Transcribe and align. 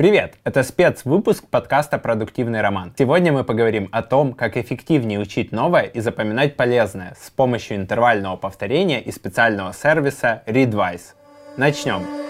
Привет! 0.00 0.36
Это 0.44 0.62
спецвыпуск 0.62 1.44
подкаста 1.50 1.98
«Продуктивный 1.98 2.62
роман». 2.62 2.94
Сегодня 2.96 3.32
мы 3.32 3.44
поговорим 3.44 3.90
о 3.92 4.00
том, 4.00 4.32
как 4.32 4.56
эффективнее 4.56 5.20
учить 5.20 5.52
новое 5.52 5.82
и 5.82 6.00
запоминать 6.00 6.56
полезное 6.56 7.14
с 7.20 7.28
помощью 7.28 7.76
интервального 7.76 8.36
повторения 8.36 9.02
и 9.02 9.12
специального 9.12 9.74
сервиса 9.74 10.42
Readwise. 10.46 11.12
Начнем! 11.58 12.29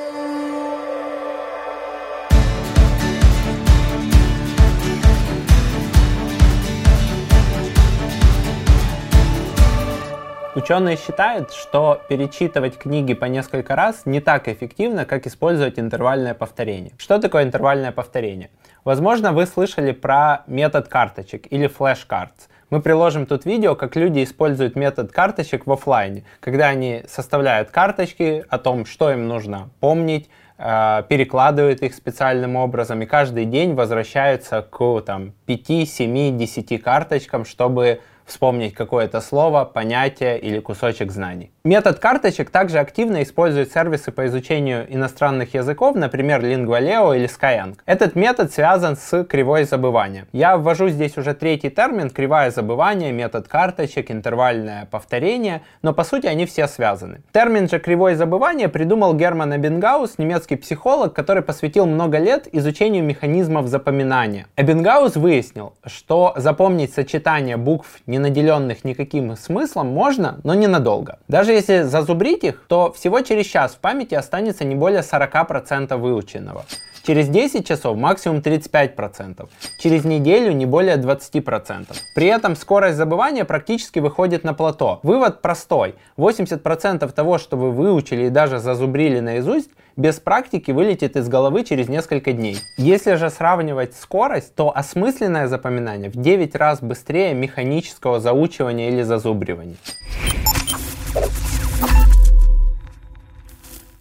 Ученые 10.56 10.96
считают, 10.96 11.52
что 11.52 12.00
перечитывать 12.08 12.76
книги 12.76 13.14
по 13.14 13.26
несколько 13.26 13.76
раз 13.76 14.02
не 14.04 14.20
так 14.20 14.48
эффективно, 14.48 15.04
как 15.04 15.28
использовать 15.28 15.78
интервальное 15.78 16.34
повторение. 16.34 16.92
Что 16.98 17.20
такое 17.20 17.44
интервальное 17.44 17.92
повторение? 17.92 18.50
Возможно, 18.82 19.32
вы 19.32 19.46
слышали 19.46 19.92
про 19.92 20.42
метод 20.48 20.88
карточек 20.88 21.46
или 21.52 21.68
флеш-картс. 21.68 22.48
Мы 22.68 22.82
приложим 22.82 23.26
тут 23.26 23.44
видео, 23.44 23.76
как 23.76 23.94
люди 23.94 24.24
используют 24.24 24.74
метод 24.74 25.12
карточек 25.12 25.66
в 25.66 25.72
офлайне, 25.72 26.24
когда 26.40 26.66
они 26.66 27.04
составляют 27.06 27.70
карточки 27.70 28.44
о 28.48 28.58
том, 28.58 28.86
что 28.86 29.12
им 29.12 29.28
нужно 29.28 29.70
помнить, 29.78 30.28
э, 30.58 31.04
перекладывают 31.08 31.82
их 31.82 31.94
специальным 31.94 32.56
образом 32.56 33.00
и 33.02 33.06
каждый 33.06 33.44
день 33.44 33.74
возвращаются 33.74 34.62
к 34.62 35.00
там, 35.02 35.32
5, 35.46 35.88
7, 35.88 36.36
10 36.36 36.78
карточкам, 36.78 37.44
чтобы 37.44 38.00
вспомнить 38.30 38.74
какое-то 38.74 39.20
слово, 39.20 39.64
понятие 39.64 40.38
или 40.38 40.60
кусочек 40.60 41.12
знаний. 41.12 41.50
Метод 41.62 41.98
карточек 41.98 42.48
также 42.48 42.78
активно 42.78 43.22
используют 43.22 43.70
сервисы 43.70 44.12
по 44.12 44.24
изучению 44.24 44.86
иностранных 44.88 45.52
языков, 45.52 45.94
например, 45.94 46.42
Lingua 46.42 47.14
или 47.14 47.28
Skyeng. 47.28 47.76
Этот 47.84 48.14
метод 48.14 48.50
связан 48.50 48.96
с 48.96 49.24
кривой 49.24 49.64
забывания. 49.64 50.24
Я 50.32 50.56
ввожу 50.56 50.88
здесь 50.88 51.18
уже 51.18 51.34
третий 51.34 51.68
термин– 51.68 52.08
кривая 52.10 52.50
забывания, 52.50 53.12
метод 53.12 53.46
карточек, 53.46 54.10
интервальное 54.10 54.86
повторение, 54.90 55.60
но 55.82 55.92
по 55.92 56.02
сути 56.02 56.24
они 56.24 56.46
все 56.46 56.66
связаны. 56.66 57.20
Термин 57.30 57.68
же 57.68 57.78
кривой 57.78 58.14
забывания 58.14 58.70
придумал 58.70 59.12
Герман 59.12 59.54
Эббингаус, 59.54 60.16
немецкий 60.16 60.56
психолог, 60.56 61.12
который 61.12 61.42
посвятил 61.42 61.84
много 61.84 62.16
лет 62.16 62.48
изучению 62.52 63.04
механизмов 63.04 63.66
запоминания. 63.66 64.46
Эббингаус 64.56 65.16
выяснил, 65.16 65.74
что 65.84 66.32
запомнить 66.36 66.94
сочетание 66.94 67.58
букв 67.58 68.00
не 68.06 68.18
наделенных 68.18 68.82
никаким 68.82 69.36
смыслом, 69.36 69.88
можно, 69.88 70.40
но 70.42 70.54
ненадолго. 70.54 71.18
Даже 71.28 71.49
если 71.52 71.82
зазубрить 71.82 72.44
их, 72.44 72.62
то 72.68 72.92
всего 72.92 73.20
через 73.20 73.46
час 73.46 73.72
в 73.72 73.78
памяти 73.78 74.14
останется 74.14 74.64
не 74.64 74.74
более 74.74 75.00
40% 75.00 75.96
выученного. 75.96 76.64
Через 77.02 77.28
10 77.28 77.66
часов 77.66 77.96
максимум 77.96 78.38
35%. 78.38 79.48
Через 79.78 80.04
неделю 80.04 80.52
не 80.52 80.66
более 80.66 80.96
20%. 80.96 81.86
При 82.14 82.26
этом 82.26 82.56
скорость 82.56 82.98
забывания 82.98 83.44
практически 83.44 83.98
выходит 84.00 84.44
на 84.44 84.52
плато. 84.52 85.00
Вывод 85.02 85.40
простой. 85.40 85.94
80% 86.18 87.10
того, 87.12 87.38
что 87.38 87.56
вы 87.56 87.70
выучили 87.70 88.26
и 88.26 88.30
даже 88.30 88.58
зазубрили 88.58 89.20
наизусть, 89.20 89.70
без 89.96 90.20
практики 90.20 90.70
вылетит 90.70 91.16
из 91.16 91.28
головы 91.28 91.64
через 91.64 91.88
несколько 91.88 92.32
дней. 92.32 92.58
Если 92.76 93.14
же 93.14 93.30
сравнивать 93.30 93.96
скорость, 93.96 94.54
то 94.54 94.76
осмысленное 94.76 95.46
запоминание 95.46 96.10
в 96.10 96.16
9 96.16 96.54
раз 96.54 96.80
быстрее 96.80 97.34
механического 97.34 98.20
заучивания 98.20 98.88
или 98.90 99.02
зазубривания. 99.02 99.76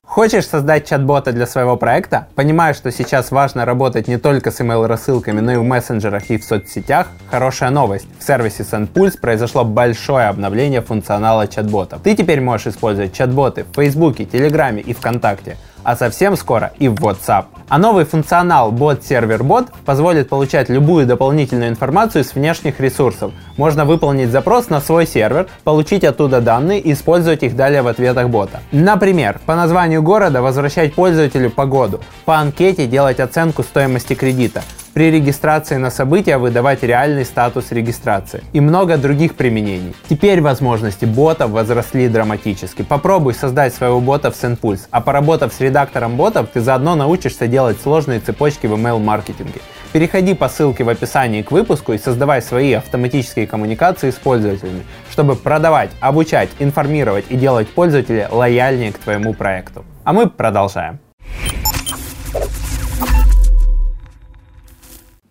Хочешь 0.10 0.48
создать 0.48 0.88
чат-бота 0.88 1.32
для 1.34 1.46
своего 1.46 1.78
проекта? 1.78 2.30
Понимаешь, 2.34 2.76
что 2.76 2.92
сейчас 2.92 3.30
важно 3.30 3.64
работать 3.64 4.08
не 4.08 4.18
только 4.18 4.50
с 4.50 4.60
email-рассылками, 4.60 5.40
но 5.40 5.52
и 5.52 5.58
в 5.58 5.64
мессенджерах 5.64 6.32
и 6.32 6.40
в 6.40 6.44
соцсетях? 6.44 7.10
Хорошая 7.30 7.70
новость. 7.70 8.08
В 8.18 8.24
сервисе 8.26 8.64
SendPulse 8.64 9.20
произошло 9.22 9.64
большое 9.64 10.26
обновление 10.26 10.82
функционала 10.82 11.48
чат-ботов. 11.48 12.02
Ты 12.02 12.16
теперь 12.16 12.42
можешь 12.42 12.74
использовать 12.74 13.14
чат-боты 13.14 13.66
в 13.66 13.76
Фейсбуке, 13.76 14.26
Телеграме 14.26 14.82
и 14.82 14.96
ВКонтакте 14.96 15.58
а 15.90 15.96
совсем 15.96 16.38
скоро 16.38 16.72
и 16.78 16.88
в 16.88 16.94
WhatsApp. 16.98 17.46
А 17.68 17.80
новый 17.80 18.06
функционал 18.06 18.72
Bot 18.72 19.02
Server 19.02 19.40
Bot 19.40 19.70
позволит 19.86 20.30
получать 20.30 20.70
любую 20.70 21.08
дополнительную 21.08 21.70
информацию 21.72 22.24
с 22.24 22.36
внешних 22.36 22.80
ресурсов. 22.80 23.32
Можно 23.58 23.86
выполнить 23.86 24.30
запрос 24.30 24.70
на 24.70 24.82
свой 24.82 25.08
сервер, 25.08 25.48
получить 25.64 26.04
оттуда 26.04 26.42
данные 26.42 26.80
и 26.80 26.94
использовать 26.94 27.42
их 27.42 27.56
далее 27.56 27.82
в 27.82 27.88
ответах 27.88 28.30
бота. 28.30 28.60
Например, 28.72 29.40
по 29.48 29.56
названию 29.56 30.04
города 30.04 30.44
возвращать 30.44 30.94
пользователю 30.94 31.50
погоду, 31.50 32.02
по 32.24 32.38
анкете 32.38 32.86
делать 32.86 33.20
оценку 33.20 33.64
стоимости 33.64 34.14
кредита, 34.14 34.62
при 35.00 35.12
регистрации 35.12 35.78
на 35.78 35.92
события 35.92 36.38
выдавать 36.38 36.84
реальный 36.84 37.24
статус 37.24 37.72
регистрации 37.72 38.44
и 38.52 38.60
много 38.60 38.98
других 38.98 39.36
применений. 39.36 39.96
Теперь 40.10 40.42
возможности 40.42 41.06
ботов 41.06 41.52
возросли 41.52 42.10
драматически. 42.10 42.82
Попробуй 42.82 43.34
создать 43.34 43.74
своего 43.74 44.02
бота 44.02 44.30
в 44.30 44.34
SendPulse, 44.34 44.88
а 44.92 45.00
поработав 45.00 45.54
с 45.54 45.62
редактором 45.62 46.18
ботов, 46.18 46.50
ты 46.54 46.60
заодно 46.60 46.96
научишься 46.96 47.48
делать 47.48 47.80
сложные 47.82 48.20
цепочки 48.20 48.68
в 48.68 48.74
email-маркетинге. 48.74 49.62
Переходи 49.94 50.34
по 50.34 50.50
ссылке 50.50 50.84
в 50.84 50.90
описании 50.90 51.44
к 51.44 51.52
выпуску 51.52 51.94
и 51.94 51.98
создавай 51.98 52.42
свои 52.42 52.74
автоматические 52.74 53.48
коммуникации 53.48 54.12
с 54.12 54.16
пользователями, 54.16 54.84
чтобы 55.10 55.38
продавать, 55.38 55.92
обучать, 56.02 56.50
информировать 56.60 57.24
и 57.30 57.38
делать 57.38 57.70
пользователя 57.70 58.28
лояльнее 58.30 58.92
к 58.92 58.98
твоему 58.98 59.34
проекту. 59.34 59.86
А 60.04 60.12
мы 60.12 60.30
продолжаем. 60.30 61.00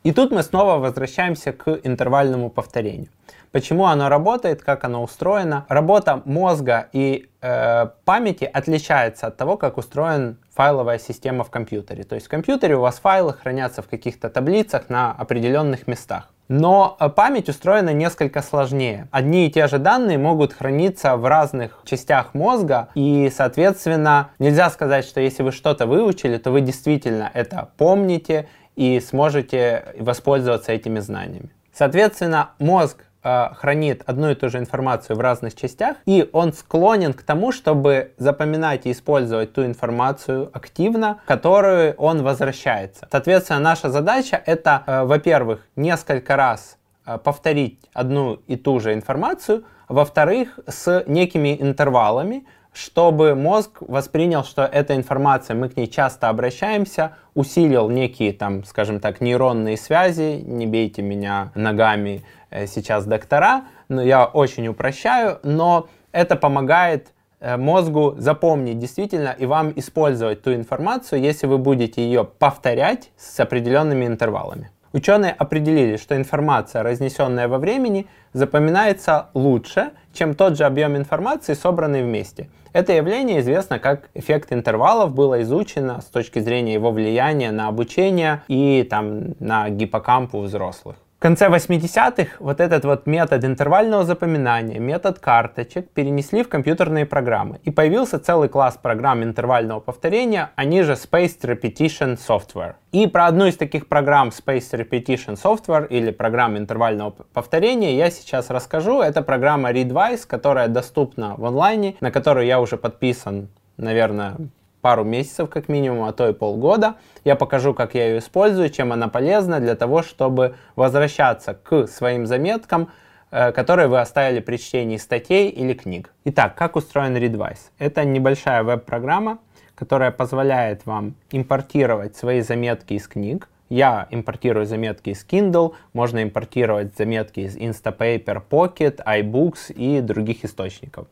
И 0.09 0.13
тут 0.13 0.31
мы 0.31 0.43
снова 0.43 0.79
возвращаемся 0.79 1.53
к 1.53 1.69
интервальному 1.83 2.49
повторению. 2.49 3.09
Почему 3.53 3.85
оно 3.85 4.09
работает, 4.09 4.63
как 4.63 4.85
оно 4.85 5.03
устроено. 5.03 5.67
Работа 5.69 6.23
мозга 6.25 6.89
и 6.95 7.29
э, 7.43 7.89
памяти 8.07 8.45
отличается 8.45 9.27
от 9.27 9.37
того, 9.37 9.59
как 9.59 9.77
устроен 9.77 10.39
файловая 10.55 10.99
система 10.99 11.45
в 11.45 11.51
компьютере. 11.51 12.05
То 12.05 12.15
есть 12.15 12.27
в 12.27 12.31
компьютере 12.31 12.77
у 12.77 12.81
вас 12.81 13.01
файлы 13.01 13.35
хранятся 13.35 13.83
в 13.83 13.89
каких-то 13.89 14.31
таблицах 14.31 14.89
на 14.89 15.13
определенных 15.13 15.87
местах. 15.87 16.33
Но 16.49 16.97
э, 16.99 17.11
память 17.11 17.51
устроена 17.51 17.93
несколько 17.93 18.41
сложнее. 18.41 19.09
Одни 19.11 19.47
и 19.47 19.51
те 19.51 19.67
же 19.67 19.77
данные 19.77 20.17
могут 20.17 20.55
храниться 20.55 21.17
в 21.17 21.27
разных 21.27 21.83
частях 21.85 22.33
мозга, 22.33 22.89
и, 22.95 23.31
соответственно, 23.31 24.31
нельзя 24.39 24.71
сказать, 24.71 25.05
что 25.05 25.21
если 25.21 25.43
вы 25.43 25.53
что-то 25.53 25.87
выучили, 25.87 26.39
то 26.39 26.51
вы 26.51 26.63
действительно 26.63 27.31
это 27.35 27.69
помните 27.77 28.49
и 28.79 29.01
сможете 29.01 29.87
воспользоваться 29.99 30.71
этими 30.71 31.01
знаниями. 31.01 31.51
Соответственно, 31.73 32.51
мозг 32.61 33.05
э, 33.25 33.49
хранит 33.57 34.05
одну 34.07 34.31
и 34.31 34.37
ту 34.37 34.49
же 34.49 34.59
информацию 34.59 35.17
в 35.17 35.21
разных 35.21 35.57
частях, 35.57 35.97
и 36.07 36.31
он 36.33 36.53
склонен 36.53 37.13
к 37.13 37.23
тому, 37.23 37.51
чтобы 37.51 38.13
запоминать 38.19 38.87
и 38.87 38.93
использовать 38.93 39.53
ту 39.53 39.65
информацию 39.65 40.49
активно, 40.53 41.21
которую 41.27 41.95
он 41.95 42.23
возвращается. 42.23 43.09
Соответственно, 43.11 43.59
наша 43.59 43.91
задача 43.91 44.41
это, 44.47 44.85
э, 44.87 45.05
во-первых, 45.05 45.67
несколько 45.75 46.37
раз 46.37 46.79
э, 47.05 47.19
повторить 47.19 47.81
одну 47.93 48.35
и 48.47 48.55
ту 48.55 48.79
же 48.79 48.95
информацию, 48.95 49.65
во-вторых, 49.89 50.61
с 50.69 51.03
некими 51.09 51.57
интервалами, 51.61 52.47
чтобы 52.79 53.35
мозг 53.35 53.79
воспринял, 53.81 54.45
что 54.45 54.63
эта 54.63 54.95
информация, 54.95 55.57
мы 55.57 55.69
к 55.69 55.77
ней 55.77 55.89
часто 55.89 56.29
обращаемся, 56.29 57.17
усилил 57.35 57.91
некие, 57.91 58.33
там, 58.33 58.63
скажем 58.65 59.01
так, 59.01 59.21
нейронные 59.21 59.77
связи, 59.77 60.45
не 60.47 60.65
бейте 60.65 61.03
меня 61.03 61.51
ногами 61.57 62.25
э, 62.51 62.69
сейчас 62.69 63.05
доктора, 63.05 63.65
но 63.89 64.01
я 64.01 64.27
очень 64.27 64.69
упрощаю, 64.69 65.41
но 65.43 65.89
это 66.13 66.37
помогает 66.37 67.09
э, 67.41 67.57
мозгу 67.57 68.15
запомнить 68.17 68.79
действительно 68.79 69.35
и 69.37 69.45
вам 69.45 69.73
использовать 69.75 70.43
ту 70.43 70.55
информацию, 70.55 71.21
если 71.21 71.49
вы 71.49 71.59
будете 71.59 72.05
ее 72.05 72.23
повторять 72.23 73.11
с 73.17 73.41
определенными 73.41 74.07
интервалами. 74.07 74.71
Ученые 74.93 75.33
определили, 75.33 75.97
что 75.97 76.17
информация, 76.17 76.83
разнесенная 76.83 77.47
во 77.47 77.59
времени, 77.59 78.07
запоминается 78.33 79.29
лучше, 79.35 79.91
чем 80.15 80.35
тот 80.35 80.57
же 80.57 80.65
объем 80.65 80.97
информации, 80.97 81.55
собранный 81.55 82.03
вместе. 82.03 82.49
Это 82.73 82.93
явление 82.93 83.41
известно 83.41 83.79
как 83.79 84.09
эффект 84.15 84.53
интервалов, 84.53 85.13
было 85.13 85.43
изучено 85.43 86.01
с 86.01 86.07
точки 86.07 86.39
зрения 86.39 86.75
его 86.75 86.91
влияния 86.91 87.51
на 87.51 87.69
обучение 87.69 88.43
и 88.49 88.87
там, 88.89 89.35
на 89.41 89.69
гиппокамп 89.69 90.35
у 90.35 90.41
взрослых. 90.41 90.97
В 91.19 91.21
конце 91.21 91.49
80-х 91.49 92.37
вот 92.39 92.61
этот 92.61 92.85
вот 92.85 93.09
метод 93.09 93.45
интервального 93.45 94.05
запоминания, 94.05 94.79
метод 94.79 95.19
карточек 95.19 95.91
перенесли 95.91 96.45
в 96.45 96.49
компьютерные 96.49 97.07
программы. 97.07 97.59
И 97.65 97.73
появился 97.73 98.21
целый 98.21 98.49
класс 98.49 98.79
программ 98.81 99.25
интервального 99.25 99.81
повторения, 99.81 100.51
они 100.55 100.83
же 100.83 100.93
Spaced 100.93 101.41
Repetition 101.41 102.17
Software. 102.17 102.75
И 102.93 103.09
про 103.09 103.27
одну 103.27 103.47
из 103.47 103.57
таких 103.57 103.89
программ 103.89 104.29
Spaced 104.29 104.79
Repetition 104.79 105.35
Software 105.35 105.89
или 105.89 106.13
программ 106.13 106.57
интервального 106.57 107.11
повторения 107.11 107.97
я 107.97 108.13
сейчас 108.13 108.49
расскажу. 108.49 109.01
Это 109.01 109.21
программа 109.21 109.73
Readwise, 109.73 110.25
которая 110.25 110.69
доступна 110.69 111.35
в 111.37 111.45
онлайне, 111.45 111.97
на 112.01 112.13
которую 112.13 112.47
я 112.47 112.61
уже 112.61 112.77
подписан, 112.77 113.49
наверное, 113.77 114.37
пару 114.81 115.05
месяцев 115.05 115.51
как 115.51 115.69
минимум, 115.69 116.05
а 116.05 116.13
то 116.13 116.29
и 116.29 116.33
полгода. 116.33 116.95
Я 117.25 117.37
покажу, 117.37 117.75
как 117.75 117.95
я 117.95 118.09
ее 118.09 118.19
использую, 118.19 118.71
чем 118.71 118.93
она 118.93 119.09
полезна 119.09 119.61
для 119.61 119.75
того, 119.75 120.03
чтобы 120.03 120.55
возвращаться 120.77 121.55
к 121.55 121.87
своим 121.87 122.27
заметкам, 122.27 122.91
э, 123.31 123.53
которые 123.53 123.89
вы 123.89 124.01
оставили 124.01 124.41
при 124.41 124.57
чтении 124.57 124.97
статей 124.97 125.49
или 125.49 125.75
книг. 125.75 126.13
Итак, 126.25 126.55
как 126.55 126.77
устроен 126.77 127.17
Readwise? 127.17 127.71
Это 127.79 128.05
небольшая 128.05 128.63
веб-программа, 128.63 129.39
которая 129.75 130.11
позволяет 130.11 130.87
вам 130.87 131.15
импортировать 131.31 132.17
свои 132.17 132.41
заметки 132.41 132.95
из 132.95 133.07
книг. 133.07 133.49
Я 133.69 134.09
импортирую 134.11 134.65
заметки 134.65 135.11
из 135.11 135.27
Kindle, 135.27 135.75
можно 135.93 136.23
импортировать 136.23 136.97
заметки 136.97 137.41
из 137.41 137.57
Instapaper, 137.57 138.43
Pocket, 138.49 139.05
iBooks 139.05 139.75
и 139.75 140.01
других 140.01 140.45
источников. 140.45 141.07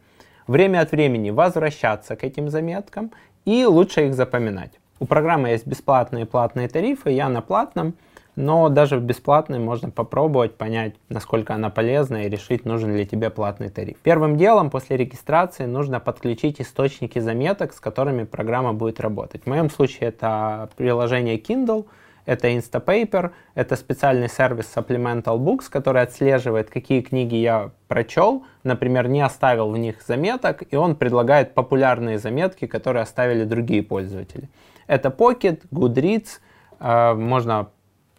Время 0.46 0.80
от 0.80 0.92
времени 0.92 1.30
возвращаться 1.30 2.14
к 2.14 2.22
этим 2.22 2.50
заметкам 2.50 3.12
и 3.44 3.64
лучше 3.64 4.06
их 4.06 4.14
запоминать. 4.14 4.72
У 5.00 5.06
программы 5.06 5.48
есть 5.48 5.66
бесплатные 5.66 6.24
и 6.24 6.26
платные 6.26 6.68
тарифы, 6.68 7.10
я 7.10 7.28
на 7.28 7.42
платном, 7.42 7.94
но 8.36 8.68
даже 8.68 8.96
в 8.98 9.02
бесплатной 9.02 9.58
можно 9.58 9.90
попробовать 9.90 10.56
понять, 10.56 10.94
насколько 11.08 11.54
она 11.54 11.70
полезна 11.70 12.26
и 12.26 12.28
решить, 12.28 12.64
нужен 12.64 12.94
ли 12.94 13.06
тебе 13.06 13.30
платный 13.30 13.70
тариф. 13.70 13.96
Первым 14.02 14.36
делом 14.36 14.70
после 14.70 14.96
регистрации 14.96 15.64
нужно 15.64 16.00
подключить 16.00 16.60
источники 16.60 17.18
заметок, 17.18 17.72
с 17.72 17.80
которыми 17.80 18.24
программа 18.24 18.72
будет 18.72 19.00
работать. 19.00 19.42
В 19.42 19.46
моем 19.46 19.68
случае 19.68 20.10
это 20.10 20.68
приложение 20.76 21.38
Kindle, 21.38 21.86
это 22.26 22.48
Instapaper, 22.48 23.30
это 23.54 23.76
специальный 23.76 24.28
сервис 24.28 24.70
Supplemental 24.74 25.38
Books, 25.38 25.70
который 25.70 26.02
отслеживает, 26.02 26.68
какие 26.68 27.00
книги 27.00 27.36
я 27.36 27.70
прочел, 27.88 28.44
например, 28.64 29.08
не 29.08 29.22
оставил 29.22 29.70
в 29.70 29.78
них 29.78 30.02
заметок, 30.02 30.64
и 30.70 30.76
он 30.76 30.96
предлагает 30.96 31.54
популярные 31.54 32.18
заметки, 32.18 32.66
которые 32.66 33.02
оставили 33.02 33.44
другие 33.44 33.82
пользователи. 33.82 34.48
Это 34.86 35.08
Pocket, 35.08 35.62
Goodreads, 35.70 36.40
э, 36.80 37.14
можно 37.14 37.68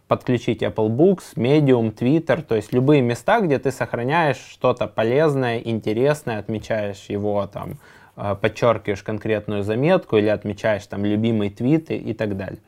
подключить 0.08 0.62
Apple 0.62 0.88
Books, 0.88 1.36
Medium, 1.36 1.94
Twitter, 1.94 2.42
то 2.42 2.56
есть 2.56 2.72
любые 2.72 3.02
места, 3.02 3.40
где 3.40 3.58
ты 3.58 3.70
сохраняешь 3.70 4.38
что-то 4.38 4.86
полезное, 4.86 5.58
интересное, 5.58 6.38
отмечаешь 6.38 7.04
его 7.10 7.46
там, 7.46 7.78
э, 8.16 8.34
подчеркиваешь 8.40 9.02
конкретную 9.02 9.62
заметку 9.62 10.16
или 10.16 10.28
отмечаешь 10.28 10.86
там 10.86 11.04
любимые 11.04 11.50
твиты 11.50 11.96
и 11.96 12.14
так 12.14 12.38
далее. 12.38 12.60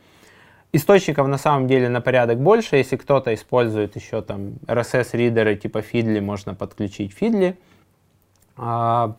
Источников 0.72 1.26
на 1.26 1.38
самом 1.38 1.66
деле 1.66 1.88
на 1.88 2.00
порядок 2.00 2.38
больше. 2.38 2.76
Если 2.76 2.96
кто-то 2.96 3.34
использует 3.34 3.96
еще 3.96 4.22
там 4.22 4.54
RSS-ридеры 4.66 5.56
типа 5.56 5.78
Feedly, 5.78 6.20
можно 6.20 6.54
подключить 6.54 7.12
Feedly. 7.18 7.56
А, 8.56 9.16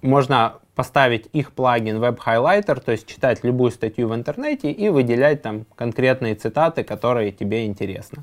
можно 0.00 0.54
поставить 0.74 1.28
их 1.32 1.52
плагин 1.52 1.96
Web 1.96 2.18
Highlighter, 2.24 2.80
то 2.80 2.92
есть 2.92 3.06
читать 3.06 3.42
любую 3.42 3.70
статью 3.72 4.08
в 4.08 4.14
интернете 4.14 4.70
и 4.70 4.88
выделять 4.88 5.42
там 5.42 5.66
конкретные 5.74 6.36
цитаты, 6.36 6.84
которые 6.84 7.32
тебе 7.32 7.66
интересны. 7.66 8.22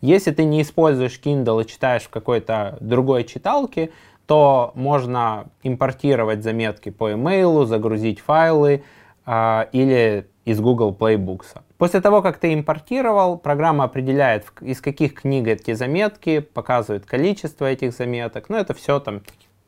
Если 0.00 0.30
ты 0.30 0.44
не 0.44 0.62
используешь 0.62 1.20
Kindle 1.22 1.64
и 1.64 1.66
читаешь 1.66 2.04
в 2.04 2.10
какой-то 2.10 2.78
другой 2.80 3.24
читалке, 3.24 3.90
то 4.26 4.72
можно 4.74 5.46
импортировать 5.62 6.42
заметки 6.42 6.90
по 6.90 7.10
email, 7.10 7.66
загрузить 7.66 8.20
файлы 8.20 8.84
э, 9.26 9.66
или 9.72 10.28
из 10.44 10.60
Google 10.60 10.96
Playbooks. 10.98 11.56
После 11.78 12.00
того, 12.00 12.22
как 12.22 12.38
ты 12.38 12.54
импортировал, 12.54 13.36
программа 13.36 13.84
определяет, 13.84 14.46
из 14.62 14.80
каких 14.80 15.14
книг 15.14 15.46
эти 15.46 15.74
заметки, 15.74 16.38
показывает 16.38 17.04
количество 17.04 17.66
этих 17.66 17.92
заметок. 17.92 18.48
Ну, 18.48 18.56
это 18.56 18.72
все 18.72 18.98
там 18.98 19.20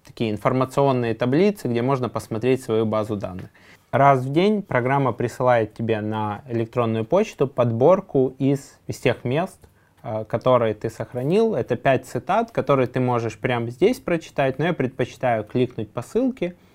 такие 0.05 0.31
информационные 0.31 1.15
таблицы, 1.15 1.69
где 1.69 1.83
можно 1.83 2.09
посмотреть 2.09 2.63
свою 2.63 2.87
базу 2.87 3.17
данных. 3.17 3.51
Раз 3.91 4.21
в 4.21 4.33
день 4.33 4.63
программа 4.63 5.13
присылает 5.13 5.75
тебе 5.75 6.01
на 6.01 6.43
электронную 6.49 7.05
почту 7.05 7.47
подборку 7.47 8.35
из, 8.39 8.79
из 8.87 8.99
тех 8.99 9.25
мест, 9.25 9.59
э, 10.03 10.25
которые 10.25 10.73
ты 10.75 10.89
сохранил. 10.89 11.55
Это 11.55 11.77
5 11.77 12.07
цитат, 12.07 12.51
которые 12.53 12.87
ты 12.87 13.01
можешь 13.01 13.39
прямо 13.39 13.69
здесь 13.69 13.99
прочитать, 13.99 14.59
но 14.59 14.67
я 14.67 14.73
предпочитаю 14.73 15.45
кликнуть 15.45 15.91
по 15.91 16.01
ссылке– 16.01 16.57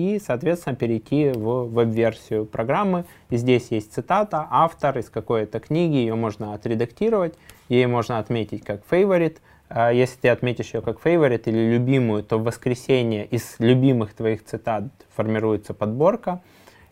и, 0.00 0.18
соответственно, 0.18 0.76
перейти 0.76 1.30
в 1.30 1.64
веб-версию 1.64 2.46
программы. 2.46 3.04
И 3.30 3.36
здесь 3.36 3.68
есть 3.70 3.92
цитата, 3.92 4.46
автор 4.50 4.98
из 4.98 5.10
какой-то 5.10 5.60
книги, 5.60 5.96
ее 5.96 6.14
можно 6.14 6.54
отредактировать, 6.54 7.34
ей 7.68 7.86
можно 7.86 8.18
отметить 8.18 8.64
как 8.64 8.82
favorite. 8.90 9.38
А 9.68 9.92
если 9.92 10.18
ты 10.20 10.28
отметишь 10.28 10.74
ее 10.74 10.80
как 10.80 10.98
favorite 11.00 11.42
или 11.46 11.72
любимую, 11.72 12.24
то 12.24 12.38
в 12.38 12.44
воскресенье 12.44 13.24
из 13.26 13.56
любимых 13.58 14.14
твоих 14.14 14.44
цитат 14.44 14.84
формируется 15.14 15.74
подборка. 15.74 16.40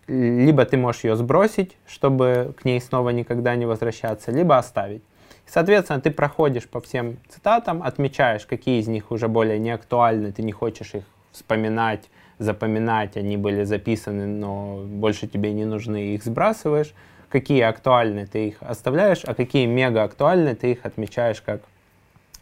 Либо 0.07 0.65
ты 0.65 0.77
можешь 0.77 1.05
ее 1.05 1.17
сбросить, 1.17 1.77
чтобы 1.87 2.55
к 2.59 2.65
ней 2.65 2.81
снова 2.81 3.11
никогда 3.11 3.57
не 3.57 3.67
возвращаться, 3.67 4.31
либо 4.31 4.57
оставить. 4.57 5.03
Соответственно, 5.47 6.01
ты 6.01 6.11
проходишь 6.11 6.69
по 6.69 6.81
всем 6.81 7.17
цитатам, 7.29 7.83
отмечаешь, 7.83 8.47
какие 8.47 8.81
из 8.81 8.87
них 8.87 9.11
уже 9.11 9.29
более 9.29 9.59
неактуальны, 9.59 10.31
ты 10.31 10.43
не 10.43 10.53
хочешь 10.53 10.95
их 10.95 11.05
вспоминать, 11.33 12.11
запоминать, 12.39 13.17
они 13.17 13.37
были 13.37 13.65
записаны, 13.65 14.27
но 14.27 14.85
больше 14.87 15.27
тебе 15.27 15.53
не 15.53 15.65
нужны, 15.65 16.15
их 16.15 16.25
сбрасываешь. 16.25 16.95
Какие 17.29 17.63
актуальны, 17.63 18.27
ты 18.27 18.49
их 18.49 18.57
оставляешь, 18.61 19.21
а 19.25 19.35
какие 19.35 19.67
мега 19.67 20.03
актуальны, 20.03 20.55
ты 20.55 20.73
их 20.73 20.87
отмечаешь 20.87 21.43
как 21.43 21.61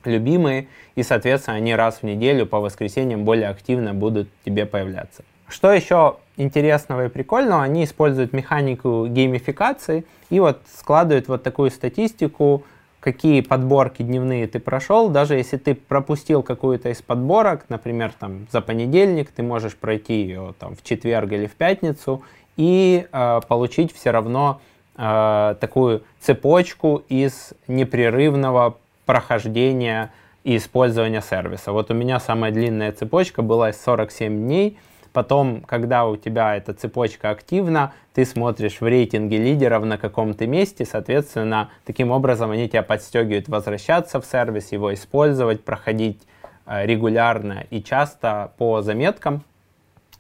любимые, 0.05 0.69
и, 0.95 1.03
соответственно, 1.03 1.57
они 1.57 1.75
раз 1.75 1.99
в 1.99 2.03
неделю 2.05 2.47
по 2.47 2.61
воскресеньям 2.61 3.25
более 3.25 3.49
активно 3.49 3.95
будут 3.95 4.29
тебе 4.45 4.65
появляться. 4.65 5.25
Что 5.49 5.73
еще 5.73 6.17
интересного 6.37 7.07
и 7.07 7.09
прикольного, 7.09 7.63
они 7.63 7.85
используют 7.85 8.33
механику 8.33 9.07
геймификации 9.07 10.05
и 10.31 10.41
вот 10.41 10.61
складывают 10.73 11.29
вот 11.29 11.43
такую 11.43 11.71
статистику, 11.71 12.65
какие 13.07 13.41
подборки 13.41 14.03
дневные 14.03 14.49
ты 14.49 14.59
прошел, 14.59 15.09
даже 15.09 15.37
если 15.37 15.59
ты 15.59 15.77
пропустил 15.77 16.43
какую-то 16.43 16.89
из 16.89 17.03
подборок, 17.03 17.67
например, 17.69 18.13
там 18.19 18.49
за 18.51 18.61
понедельник, 18.61 19.31
ты 19.31 19.45
можешь 19.45 19.77
пройти 19.77 20.23
ее 20.23 20.55
там 20.59 20.75
в 20.75 20.83
четверг 20.83 21.31
или 21.31 21.47
в 21.47 21.53
пятницу 21.53 22.25
и 22.57 23.07
э, 23.13 23.41
получить 23.47 23.95
все 23.95 24.11
равно 24.11 24.61
э, 24.97 25.55
такую 25.61 26.03
цепочку 26.19 27.05
из 27.09 27.53
непрерывного 27.69 28.77
прохождения 29.05 30.11
и 30.43 30.57
использования 30.57 31.23
сервиса. 31.23 31.71
Вот 31.71 31.93
у 31.93 31.95
меня 31.95 32.19
самая 32.19 32.51
длинная 32.51 32.91
цепочка 32.91 33.43
была 33.43 33.73
47 33.73 34.37
дней, 34.37 34.79
Потом, 35.17 35.63
когда 35.63 36.05
у 36.05 36.19
тебя 36.19 36.57
эта 36.57 36.75
цепочка 36.75 37.31
активна, 37.31 37.95
ты 38.13 38.27
смотришь 38.27 38.83
в 38.83 38.87
рейтинге 38.87 39.39
лидеров 39.39 39.83
на 39.87 39.97
каком-то 39.97 40.47
месте, 40.47 40.85
соответственно, 40.85 41.71
таким 41.87 42.11
образом 42.11 42.51
они 42.51 42.69
тебя 42.69 42.83
подстегивают 42.83 43.49
возвращаться 43.49 44.21
в 44.21 44.27
сервис, 44.27 44.73
его 44.73 44.93
использовать, 44.93 45.65
проходить 45.65 46.21
э, 46.67 46.85
регулярно 46.85 47.65
и 47.71 47.83
часто 47.83 48.53
по 48.59 48.83
заметкам 48.83 49.43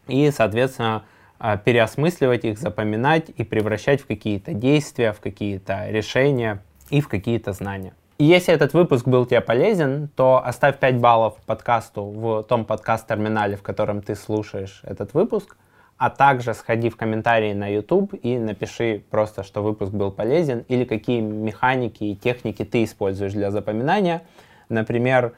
и, 0.08 0.30
соответственно, 0.30 1.04
э, 1.40 1.58
переосмысливать 1.62 2.46
их, 2.46 2.58
запоминать 2.58 3.28
и 3.36 3.44
превращать 3.44 4.00
в 4.00 4.06
какие-то 4.06 4.54
действия, 4.54 5.12
в 5.12 5.20
какие-то 5.20 5.90
решения 5.90 6.62
и 6.88 7.02
в 7.02 7.08
какие-то 7.08 7.52
знания. 7.52 7.92
И 8.18 8.24
если 8.24 8.54
этот 8.54 8.72
выпуск 8.72 9.06
был 9.06 9.26
тебе 9.26 9.42
полезен, 9.42 10.08
то 10.16 10.42
оставь 10.42 10.78
5 10.78 10.98
баллов 11.00 11.36
подкасту 11.44 12.02
в 12.04 12.42
том 12.44 12.64
подкаст-терминале, 12.64 13.56
в 13.56 13.62
котором 13.62 14.00
ты 14.00 14.14
слушаешь 14.14 14.80
этот 14.84 15.12
выпуск, 15.12 15.54
а 15.98 16.08
также 16.08 16.54
сходи 16.54 16.88
в 16.88 16.96
комментарии 16.96 17.52
на 17.52 17.68
YouTube 17.68 18.14
и 18.14 18.38
напиши 18.38 19.02
просто, 19.10 19.42
что 19.42 19.62
выпуск 19.62 19.92
был 19.92 20.10
полезен, 20.10 20.64
или 20.68 20.84
какие 20.84 21.20
механики 21.20 22.04
и 22.04 22.16
техники 22.16 22.64
ты 22.64 22.84
используешь 22.84 23.34
для 23.34 23.50
запоминания. 23.50 24.22
Например, 24.70 25.34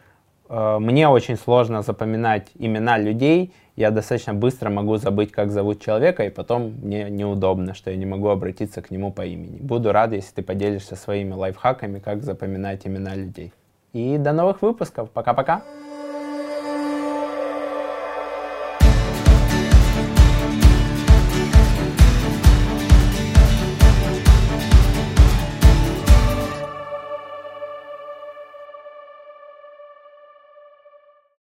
мне 0.48 1.08
очень 1.08 1.36
сложно 1.36 1.82
запоминать 1.82 2.48
имена 2.58 2.98
людей. 2.98 3.52
Я 3.76 3.90
достаточно 3.90 4.34
быстро 4.34 4.70
могу 4.70 4.96
забыть, 4.96 5.30
как 5.30 5.50
зовут 5.50 5.80
человека, 5.80 6.24
и 6.24 6.30
потом 6.30 6.74
мне 6.82 7.08
неудобно, 7.10 7.74
что 7.74 7.90
я 7.90 7.96
не 7.96 8.06
могу 8.06 8.28
обратиться 8.28 8.82
к 8.82 8.90
нему 8.90 9.12
по 9.12 9.24
имени. 9.24 9.58
Буду 9.60 9.92
рад, 9.92 10.12
если 10.12 10.34
ты 10.34 10.42
поделишься 10.42 10.96
своими 10.96 11.34
лайфхаками, 11.34 11.98
как 12.00 12.22
запоминать 12.22 12.86
имена 12.86 13.14
людей. 13.14 13.52
И 13.92 14.18
до 14.18 14.32
новых 14.32 14.62
выпусков. 14.62 15.10
Пока-пока. 15.10 15.62